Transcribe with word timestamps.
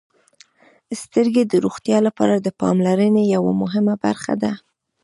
•سترګې 1.01 1.43
د 1.47 1.53
روغتیا 1.65 1.97
لپاره 2.07 2.35
د 2.39 2.47
پاملرنې 2.61 3.23
یوه 3.35 3.51
مهمه 3.61 3.95
برخه 4.05 4.33
ده. 4.43 4.53